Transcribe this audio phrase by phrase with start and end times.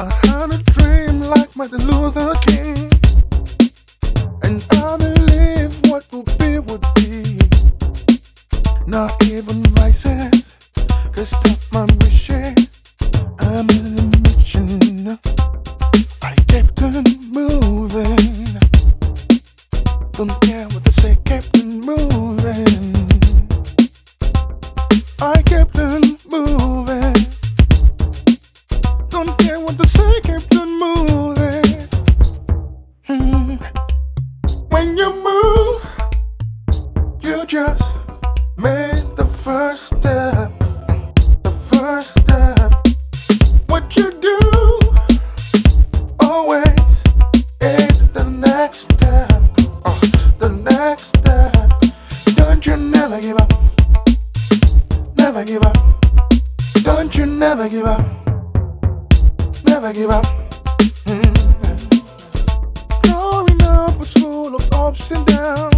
[0.00, 2.88] I had a dream like Martin Luther King,
[4.44, 7.40] and I believe what will be would be.
[8.86, 10.56] Not even vices
[11.12, 12.70] could stop my wishes.
[13.40, 15.18] I'm in a mission.
[16.22, 17.02] I kept on
[17.32, 17.67] moving.
[37.28, 37.90] You just
[38.56, 40.50] made the first step.
[41.42, 42.72] The first step.
[43.68, 44.38] What you do
[46.20, 46.64] always
[47.60, 49.30] is the next step.
[49.84, 50.00] Uh,
[50.38, 51.52] the next step.
[52.36, 53.52] Don't you never give up.
[55.16, 55.76] Never give up.
[56.82, 58.06] Don't you never give up.
[59.66, 60.24] Never give up.
[61.04, 61.36] Mm.
[63.02, 65.77] Growing up was full of ups and downs.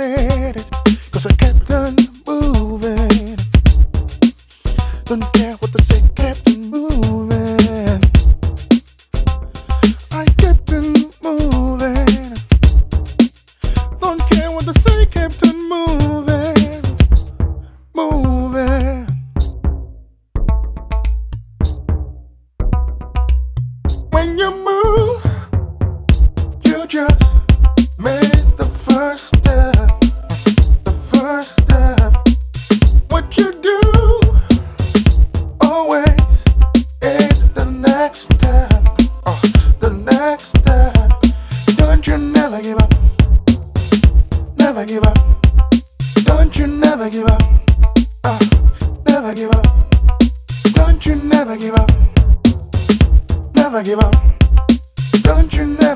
[0.00, 0.66] Made it.
[1.10, 1.94] Cause I kept on
[2.26, 3.36] moving.
[5.04, 7.19] Don't care what they say, kept on moving.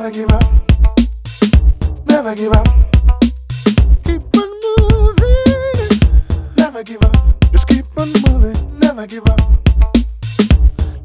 [0.04, 0.44] Never give up.
[2.06, 2.93] Never give up.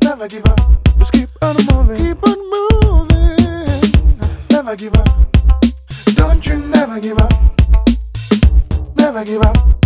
[0.09, 0.59] Never give up.
[0.97, 1.97] Just keep on moving.
[1.99, 3.37] Keep on moving.
[4.49, 5.07] Never give up.
[6.15, 7.31] Don't you never give up.
[8.95, 9.78] Never give up.